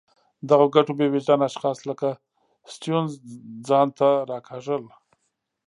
[0.49, 2.09] دغو ګټو بې وجدان اشخاص لکه
[2.73, 3.11] سټیونز
[3.67, 4.83] ځان ته راکاږل.